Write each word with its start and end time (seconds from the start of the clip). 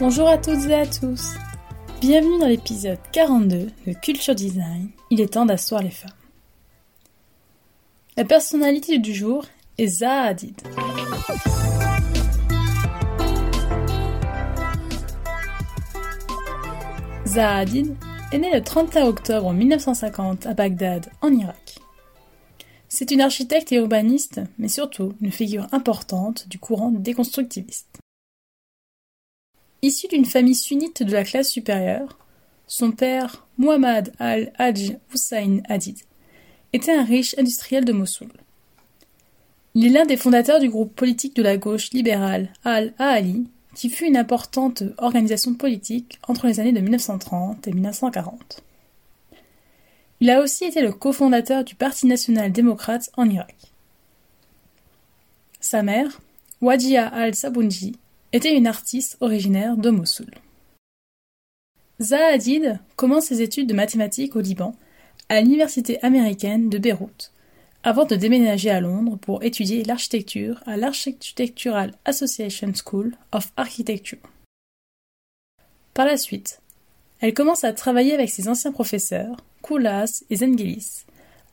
Bonjour 0.00 0.28
à 0.28 0.38
toutes 0.38 0.64
et 0.68 0.74
à 0.74 0.86
tous. 0.86 1.34
Bienvenue 2.00 2.38
dans 2.38 2.46
l'épisode 2.46 2.98
42 3.12 3.68
de 3.86 3.92
Culture 3.94 4.34
Design. 4.34 4.90
Il 5.10 5.20
est 5.20 5.34
temps 5.34 5.46
d'asseoir 5.46 5.82
les 5.82 5.90
femmes. 5.90 6.10
La 8.16 8.24
personnalité 8.24 8.98
du 8.98 9.14
jour 9.14 9.44
est 9.76 9.86
Zaha 9.88 10.22
Hadid. 10.22 10.60
Est 18.30 18.38
née 18.38 18.52
le 18.52 18.62
31 18.62 19.06
octobre 19.06 19.52
1950 19.52 20.46
à 20.46 20.54
Bagdad, 20.54 21.06
en 21.22 21.32
Irak. 21.32 21.67
C'est 22.98 23.12
une 23.12 23.20
architecte 23.20 23.70
et 23.70 23.76
urbaniste, 23.76 24.40
mais 24.58 24.66
surtout 24.66 25.14
une 25.20 25.30
figure 25.30 25.68
importante 25.70 26.48
du 26.48 26.58
courant 26.58 26.90
déconstructiviste. 26.90 28.00
Issu 29.82 30.08
d'une 30.08 30.24
famille 30.24 30.56
sunnite 30.56 31.04
de 31.04 31.12
la 31.12 31.22
classe 31.22 31.48
supérieure, 31.48 32.18
son 32.66 32.90
père, 32.90 33.46
Muhammad 33.56 34.12
al-Hajj 34.18 34.96
Hussein 35.14 35.60
Hadid, 35.68 35.98
était 36.72 36.90
un 36.90 37.04
riche 37.04 37.38
industriel 37.38 37.84
de 37.84 37.92
Mossoul. 37.92 38.32
Il 39.76 39.86
est 39.86 39.90
l'un 39.90 40.04
des 40.04 40.16
fondateurs 40.16 40.58
du 40.58 40.68
groupe 40.68 40.96
politique 40.96 41.36
de 41.36 41.42
la 41.44 41.56
gauche 41.56 41.92
libérale 41.92 42.52
Al-Ahali, 42.64 43.46
qui 43.76 43.90
fut 43.90 44.06
une 44.06 44.16
importante 44.16 44.82
organisation 44.96 45.54
politique 45.54 46.18
entre 46.26 46.48
les 46.48 46.58
années 46.58 46.72
de 46.72 46.80
1930 46.80 47.68
et 47.68 47.72
1940. 47.72 48.64
Il 50.20 50.30
a 50.30 50.40
aussi 50.40 50.64
été 50.64 50.82
le 50.82 50.92
cofondateur 50.92 51.64
du 51.64 51.74
Parti 51.74 52.06
national 52.06 52.50
démocrate 52.50 53.10
en 53.16 53.28
Irak. 53.28 53.56
Sa 55.60 55.82
mère, 55.82 56.20
Wajia 56.60 57.06
al-Sabunji, 57.06 57.96
était 58.32 58.56
une 58.56 58.66
artiste 58.66 59.16
originaire 59.20 59.76
de 59.76 59.90
Mossoul. 59.90 60.30
Zaha 62.00 62.34
Hadid 62.34 62.78
commence 62.96 63.26
ses 63.26 63.42
études 63.42 63.68
de 63.68 63.74
mathématiques 63.74 64.36
au 64.36 64.40
Liban, 64.40 64.74
à 65.28 65.40
l'université 65.40 66.02
américaine 66.04 66.68
de 66.68 66.78
Beyrouth, 66.78 67.32
avant 67.82 68.04
de 68.04 68.16
déménager 68.16 68.70
à 68.70 68.80
Londres 68.80 69.16
pour 69.16 69.42
étudier 69.42 69.84
l'architecture 69.84 70.62
à 70.66 70.76
l'Architectural 70.76 71.94
Association 72.04 72.72
School 72.74 73.14
of 73.32 73.52
Architecture. 73.56 74.18
Par 75.94 76.06
la 76.06 76.16
suite, 76.16 76.60
elle 77.20 77.34
commence 77.34 77.64
à 77.64 77.72
travailler 77.72 78.14
avec 78.14 78.30
ses 78.30 78.48
anciens 78.48 78.72
professeurs, 78.72 79.36
Koulas 79.68 80.24
et 80.30 80.36
Zengelis, 80.36 81.04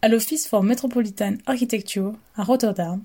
à 0.02 0.08
l'Office 0.08 0.48
for 0.48 0.64
Metropolitan 0.64 1.34
Architecture 1.48 2.14
à 2.38 2.46
Rotterdam, 2.46 3.04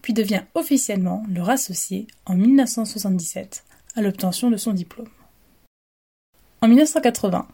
puis 0.00 0.14
devient 0.14 0.44
officiellement 0.54 1.26
leur 1.28 1.50
associé 1.50 2.06
en 2.24 2.36
1977 2.36 3.64
à 3.96 4.00
l'obtention 4.00 4.50
de 4.50 4.56
son 4.56 4.72
diplôme. 4.72 5.10
En 6.62 6.68
1980, 6.68 7.46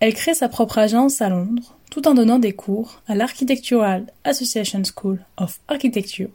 elle 0.00 0.14
crée 0.14 0.32
sa 0.32 0.48
propre 0.48 0.78
agence 0.78 1.20
à 1.20 1.28
Londres 1.28 1.76
tout 1.90 2.08
en 2.08 2.14
donnant 2.14 2.38
des 2.38 2.54
cours 2.54 3.02
à 3.06 3.14
l'Architectural 3.14 4.10
Association 4.24 4.80
School 4.84 5.22
of 5.36 5.60
Architecture, 5.68 6.30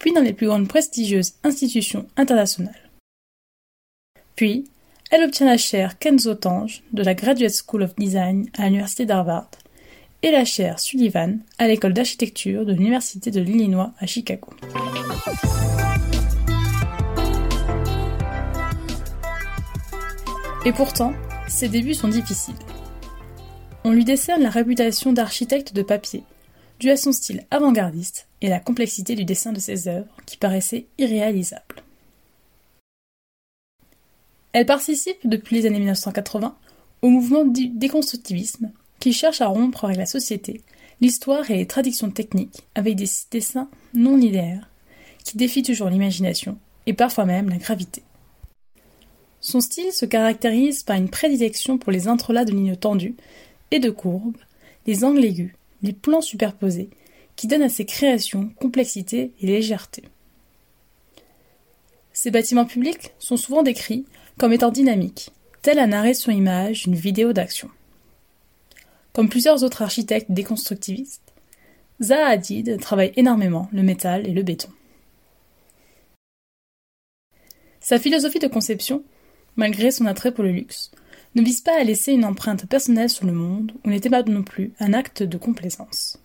puis 0.00 0.12
dans 0.12 0.22
les 0.22 0.32
plus 0.32 0.48
grandes 0.48 0.66
prestigieuses 0.66 1.34
institutions 1.44 2.08
internationales. 2.16 2.90
Puis, 4.34 4.64
elle 5.10 5.24
obtient 5.24 5.46
la 5.46 5.56
chaire 5.56 5.98
Kenzo 5.98 6.34
Tange 6.34 6.82
de 6.92 7.02
la 7.02 7.14
Graduate 7.14 7.52
School 7.52 7.82
of 7.82 7.96
Design 7.96 8.48
à 8.56 8.66
l'Université 8.66 9.06
d'Harvard 9.06 9.50
et 10.22 10.30
la 10.30 10.44
chaire 10.44 10.78
Sullivan 10.78 11.40
à 11.58 11.66
l'école 11.66 11.94
d'architecture 11.94 12.64
de 12.64 12.72
l'Université 12.72 13.32
de 13.32 13.40
l'Illinois 13.40 13.92
à 13.98 14.06
Chicago. 14.06 14.50
Et 20.64 20.72
pourtant, 20.72 21.12
ses 21.48 21.68
débuts 21.68 21.94
sont 21.94 22.08
difficiles. 22.08 22.54
On 23.82 23.90
lui 23.90 24.04
décerne 24.04 24.42
la 24.42 24.50
réputation 24.50 25.12
d'architecte 25.12 25.72
de 25.72 25.82
papier, 25.82 26.22
dû 26.78 26.90
à 26.90 26.96
son 26.96 27.12
style 27.12 27.46
avant-gardiste 27.50 28.28
et 28.42 28.48
la 28.48 28.60
complexité 28.60 29.16
du 29.16 29.24
dessin 29.24 29.52
de 29.52 29.58
ses 29.58 29.88
œuvres 29.88 30.14
qui 30.26 30.36
paraissaient 30.36 30.86
irréalisables. 30.98 31.82
Elle 34.52 34.66
participe 34.66 35.18
depuis 35.24 35.56
les 35.56 35.66
années 35.66 35.78
1980 35.78 36.56
au 37.02 37.08
mouvement 37.08 37.44
du 37.44 37.68
déconstructivisme 37.68 38.72
qui 38.98 39.12
cherche 39.12 39.40
à 39.40 39.46
rompre 39.46 39.84
avec 39.84 39.96
la 39.96 40.06
société, 40.06 40.62
l'histoire 41.00 41.50
et 41.50 41.56
les 41.56 41.66
traditions 41.66 42.10
techniques 42.10 42.62
avec 42.74 42.96
des 42.96 43.08
dessins 43.30 43.70
non 43.94 44.16
linéaires 44.16 44.68
qui 45.24 45.36
défient 45.36 45.62
toujours 45.62 45.88
l'imagination 45.88 46.58
et 46.86 46.94
parfois 46.94 47.26
même 47.26 47.48
la 47.48 47.58
gravité. 47.58 48.02
Son 49.40 49.60
style 49.60 49.92
se 49.92 50.04
caractérise 50.04 50.82
par 50.82 50.96
une 50.96 51.08
prédilection 51.08 51.78
pour 51.78 51.92
les 51.92 52.08
entrelacs 52.08 52.48
de 52.48 52.52
lignes 52.52 52.76
tendues 52.76 53.16
et 53.70 53.78
de 53.78 53.90
courbes, 53.90 54.36
les 54.86 55.04
angles 55.04 55.24
aigus, 55.24 55.54
les 55.82 55.92
plans 55.92 56.20
superposés, 56.20 56.90
qui 57.36 57.46
donnent 57.46 57.62
à 57.62 57.70
ses 57.70 57.86
créations 57.86 58.50
complexité 58.60 59.32
et 59.40 59.46
légèreté. 59.46 60.02
Ces 62.12 62.30
bâtiments 62.30 62.66
publics 62.66 63.12
sont 63.18 63.38
souvent 63.38 63.62
décrits 63.62 64.04
comme 64.38 64.52
étant 64.52 64.70
dynamiques, 64.70 65.30
tel 65.62 65.78
un 65.78 65.92
arrêt 65.92 66.14
sur 66.14 66.32
image 66.32 66.84
d'une 66.84 66.94
vidéo 66.94 67.32
d'action. 67.32 67.68
Comme 69.12 69.28
plusieurs 69.28 69.64
autres 69.64 69.82
architectes 69.82 70.30
déconstructivistes, 70.30 71.34
Zaha 72.02 72.28
Hadid 72.28 72.80
travaille 72.80 73.12
énormément 73.16 73.68
le 73.72 73.82
métal 73.82 74.26
et 74.26 74.32
le 74.32 74.42
béton. 74.42 74.70
Sa 77.80 77.98
philosophie 77.98 78.38
de 78.38 78.46
conception, 78.46 79.02
malgré 79.56 79.90
son 79.90 80.06
attrait 80.06 80.32
pour 80.32 80.44
le 80.44 80.52
luxe, 80.52 80.90
ne 81.34 81.42
vise 81.42 81.60
pas 81.60 81.78
à 81.78 81.84
laisser 81.84 82.12
une 82.12 82.24
empreinte 82.24 82.66
personnelle 82.66 83.10
sur 83.10 83.26
le 83.26 83.32
monde 83.32 83.72
ou 83.84 83.90
n'était 83.90 84.10
pas 84.10 84.22
non 84.22 84.42
plus 84.42 84.72
un 84.80 84.92
acte 84.92 85.22
de 85.22 85.38
complaisance. 85.38 86.18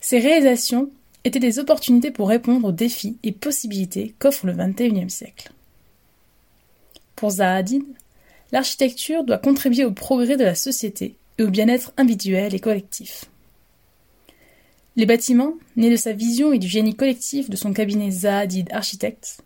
Ses 0.00 0.18
réalisations 0.18 0.90
étaient 1.24 1.38
des 1.38 1.58
opportunités 1.58 2.10
pour 2.10 2.28
répondre 2.28 2.68
aux 2.68 2.72
défis 2.72 3.16
et 3.22 3.32
possibilités 3.32 4.14
qu'offre 4.18 4.46
le 4.46 4.52
XXIe 4.52 5.08
siècle. 5.08 5.52
Pour 7.16 7.30
Zaha 7.30 7.56
Hadid, 7.56 7.84
l'architecture 8.52 9.24
doit 9.24 9.38
contribuer 9.38 9.84
au 9.84 9.92
progrès 9.92 10.36
de 10.36 10.44
la 10.44 10.54
société 10.54 11.16
et 11.38 11.42
au 11.42 11.50
bien-être 11.50 11.92
individuel 11.96 12.54
et 12.54 12.60
collectif. 12.60 13.26
Les 14.96 15.06
bâtiments, 15.06 15.54
nés 15.76 15.90
de 15.90 15.96
sa 15.96 16.12
vision 16.12 16.52
et 16.52 16.58
du 16.58 16.68
génie 16.68 16.94
collectif 16.94 17.50
de 17.50 17.56
son 17.56 17.72
cabinet 17.72 18.10
Zahadid 18.10 18.68
Architects, 18.72 19.38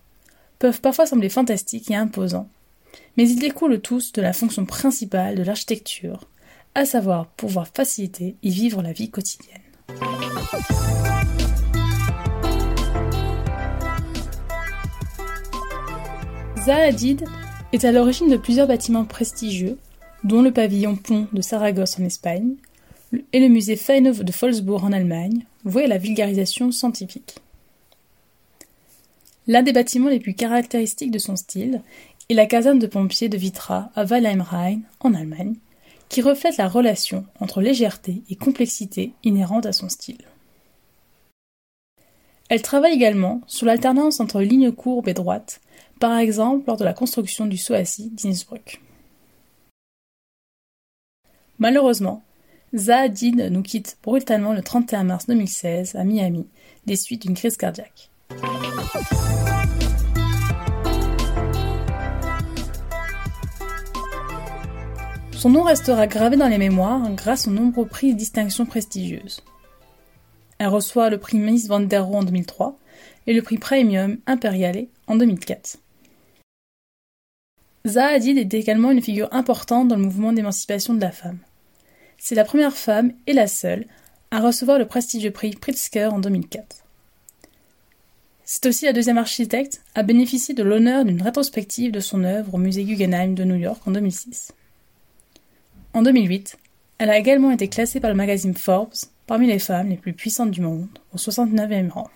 peuvent 0.58 0.80
parfois 0.80 1.06
sembler 1.06 1.30
fantastiques 1.30 1.90
et 1.90 1.94
imposants, 1.94 2.48
mais 3.16 3.28
ils 3.28 3.38
découlent 3.38 3.80
tous 3.80 4.12
de 4.12 4.20
la 4.20 4.32
fonction 4.32 4.66
principale 4.66 5.36
de 5.36 5.42
l'architecture, 5.42 6.20
à 6.74 6.84
savoir 6.84 7.28
pouvoir 7.28 7.68
faciliter 7.74 8.36
et 8.42 8.50
vivre 8.50 8.82
la 8.82 8.92
vie 8.92 9.10
quotidienne. 9.10 9.62
Zahadid 16.66 17.24
est 17.72 17.84
à 17.84 17.92
l'origine 17.92 18.30
de 18.30 18.36
plusieurs 18.36 18.66
bâtiments 18.66 19.04
prestigieux, 19.04 19.78
dont 20.24 20.42
le 20.42 20.52
pavillon 20.52 20.96
Pont 20.96 21.28
de 21.32 21.42
Saragosse 21.42 21.98
en 21.98 22.04
Espagne 22.04 22.54
et 23.32 23.40
le 23.40 23.48
musée 23.48 23.76
Feinhof 23.76 24.20
de 24.20 24.32
Wolfsburg 24.32 24.84
en 24.84 24.92
Allemagne, 24.92 25.44
voué 25.64 25.84
à 25.84 25.88
la 25.88 25.98
vulgarisation 25.98 26.70
scientifique. 26.72 27.36
L'un 29.46 29.62
des 29.62 29.72
bâtiments 29.72 30.10
les 30.10 30.20
plus 30.20 30.34
caractéristiques 30.34 31.10
de 31.10 31.18
son 31.18 31.36
style 31.36 31.82
est 32.28 32.34
la 32.34 32.46
caserne 32.46 32.78
de 32.78 32.86
pompiers 32.86 33.30
de 33.30 33.38
Vitra 33.38 33.90
à 33.94 34.04
Walheim-Rhein 34.04 34.80
en 35.00 35.14
Allemagne, 35.14 35.54
qui 36.08 36.20
reflète 36.20 36.56
la 36.56 36.68
relation 36.68 37.24
entre 37.40 37.60
légèreté 37.60 38.22
et 38.28 38.36
complexité 38.36 39.12
inhérente 39.24 39.66
à 39.66 39.72
son 39.72 39.88
style. 39.88 40.24
Elle 42.48 42.62
travaille 42.62 42.94
également 42.94 43.42
sur 43.46 43.66
l'alternance 43.66 44.20
entre 44.20 44.40
lignes 44.40 44.72
courbes 44.72 45.08
et 45.08 45.14
droites, 45.14 45.60
par 46.00 46.18
exemple 46.18 46.64
lors 46.66 46.76
de 46.76 46.84
la 46.84 46.92
construction 46.92 47.46
du 47.46 47.56
Soassi 47.56 48.10
d'Innsbruck. 48.10 48.80
Malheureusement, 51.58 52.22
Zahadid 52.74 53.48
nous 53.50 53.62
quitte 53.62 53.98
brutalement 54.02 54.52
le 54.52 54.62
31 54.62 55.04
mars 55.04 55.26
2016 55.26 55.96
à 55.96 56.04
Miami 56.04 56.46
des 56.86 56.96
suites 56.96 57.22
d'une 57.22 57.34
crise 57.34 57.56
cardiaque. 57.56 58.10
Son 65.32 65.50
nom 65.50 65.62
restera 65.62 66.06
gravé 66.06 66.36
dans 66.36 66.48
les 66.48 66.58
mémoires 66.58 67.10
grâce 67.12 67.46
aux 67.46 67.52
nombreux 67.52 67.86
prix 67.86 68.10
et 68.10 68.14
distinctions 68.14 68.66
prestigieuses. 68.66 69.42
Elle 70.58 70.68
reçoit 70.68 71.10
le 71.10 71.18
prix 71.18 71.38
Miss 71.38 71.68
Van 71.68 71.80
der 71.80 72.04
Rohe 72.04 72.16
en 72.16 72.22
2003 72.24 72.76
et 73.28 73.32
le 73.32 73.42
prix 73.42 73.58
Premium 73.58 74.18
Imperiale 74.26 74.88
en 75.08 75.16
2004. 75.16 75.78
Zaha 77.86 78.08
Hadid 78.08 78.38
est 78.38 78.54
également 78.54 78.90
une 78.90 79.02
figure 79.02 79.28
importante 79.32 79.88
dans 79.88 79.96
le 79.96 80.02
mouvement 80.02 80.32
d'émancipation 80.32 80.94
de 80.94 81.00
la 81.00 81.10
femme. 81.10 81.38
C'est 82.18 82.34
la 82.34 82.44
première 82.44 82.76
femme 82.76 83.12
et 83.26 83.32
la 83.32 83.46
seule 83.46 83.86
à 84.30 84.40
recevoir 84.40 84.78
le 84.78 84.86
prestigieux 84.86 85.30
prix 85.30 85.50
Pritzker 85.50 86.12
en 86.12 86.18
2004. 86.18 86.84
C'est 88.44 88.66
aussi 88.66 88.86
la 88.86 88.92
deuxième 88.92 89.18
architecte 89.18 89.82
à 89.94 90.02
bénéficier 90.02 90.54
de 90.54 90.62
l'honneur 90.62 91.04
d'une 91.04 91.22
rétrospective 91.22 91.92
de 91.92 92.00
son 92.00 92.24
œuvre 92.24 92.54
au 92.54 92.58
musée 92.58 92.84
Guggenheim 92.84 93.34
de 93.34 93.44
New 93.44 93.56
York 93.56 93.80
en 93.86 93.90
2006. 93.90 94.52
En 95.92 96.02
2008, 96.02 96.56
elle 96.98 97.10
a 97.10 97.18
également 97.18 97.50
été 97.50 97.68
classée 97.68 98.00
par 98.00 98.10
le 98.10 98.16
magazine 98.16 98.54
Forbes 98.54 98.94
parmi 99.26 99.46
les 99.46 99.58
femmes 99.58 99.90
les 99.90 99.96
plus 99.96 100.14
puissantes 100.14 100.50
du 100.50 100.62
monde, 100.62 100.88
au 101.12 101.18
69e 101.18 101.90
rang. 101.90 102.08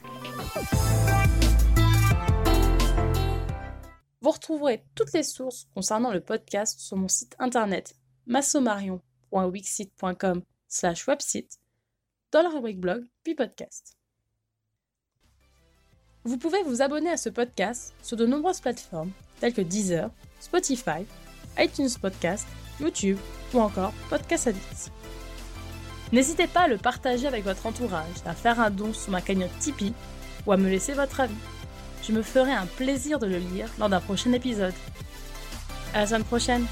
Vous 4.22 4.30
retrouverez 4.30 4.82
toutes 4.94 5.12
les 5.14 5.24
sources 5.24 5.66
concernant 5.74 6.12
le 6.12 6.20
podcast 6.20 6.78
sur 6.78 6.96
mon 6.96 7.08
site 7.08 7.34
internet 7.40 7.96
massomarion.wixit.com 8.26 10.42
slash 10.68 11.08
website 11.08 11.58
dans 12.30 12.42
la 12.42 12.50
rubrique 12.50 12.78
blog 12.78 13.04
puis 13.24 13.34
podcast. 13.34 13.96
Vous 16.22 16.38
pouvez 16.38 16.62
vous 16.62 16.82
abonner 16.82 17.10
à 17.10 17.16
ce 17.16 17.30
podcast 17.30 17.94
sur 18.00 18.16
de 18.16 18.24
nombreuses 18.24 18.60
plateformes 18.60 19.10
telles 19.40 19.54
que 19.54 19.60
Deezer, 19.60 20.08
Spotify, 20.38 21.04
iTunes 21.58 21.90
Podcast, 22.00 22.46
YouTube 22.78 23.18
ou 23.52 23.58
encore 23.58 23.92
Podcast 24.08 24.46
Addict. 24.46 24.92
N'hésitez 26.12 26.46
pas 26.46 26.60
à 26.60 26.68
le 26.68 26.78
partager 26.78 27.26
avec 27.26 27.42
votre 27.42 27.66
entourage, 27.66 28.14
à 28.24 28.34
faire 28.34 28.60
un 28.60 28.70
don 28.70 28.92
sur 28.92 29.10
ma 29.10 29.20
cagnotte 29.20 29.58
Tipeee 29.58 29.94
ou 30.46 30.52
à 30.52 30.56
me 30.56 30.70
laisser 30.70 30.92
votre 30.92 31.18
avis. 31.18 31.34
Je 32.06 32.12
me 32.12 32.22
ferai 32.22 32.52
un 32.52 32.66
plaisir 32.66 33.18
de 33.18 33.26
le 33.26 33.38
lire 33.38 33.68
lors 33.78 33.88
d'un 33.88 34.00
prochain 34.00 34.32
épisode. 34.32 34.74
À 35.94 36.00
la 36.00 36.06
semaine 36.06 36.24
prochaine 36.24 36.66